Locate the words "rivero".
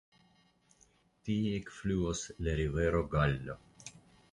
2.63-3.05